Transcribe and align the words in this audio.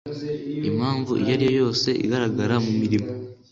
impamvu 0.69 1.11
iyo 1.21 1.31
ariyo 1.35 1.51
yose 1.61 1.89
igaragara 2.03 2.55
mu 2.65 2.71
mirimo 2.81 3.09